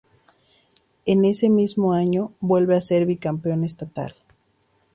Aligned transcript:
En 1.05 1.25
ese 1.25 1.47
mismo 1.47 1.93
año 1.93 2.31
vuelve 2.39 2.75
a 2.75 2.81
ser 2.81 3.05
bicampeón 3.05 3.63
estatal. 3.63 4.15